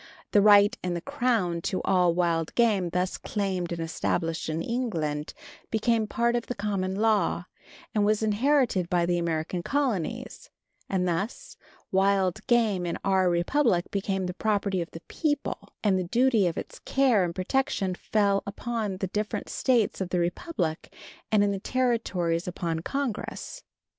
[0.31, 5.35] The right in the crown to all wild game, thus claimed and established in England,
[5.69, 7.45] became part of the common law,
[7.93, 10.49] and was inherited by the American colonies;
[10.89, 11.55] and thus
[11.91, 16.57] wild game in our Republic became the property of the people, and the duty of
[16.57, 20.91] its care and protection fell upon the different States of the Republic,
[21.31, 23.61] and in the territories upon Congress.